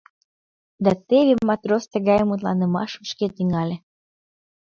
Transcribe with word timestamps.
Да 0.83 0.91
теве 1.07 1.33
матрос 1.49 1.83
тыгай 1.93 2.21
мутланымашым 2.29 3.03
шке 3.11 3.27
тӱҥале... 3.35 3.77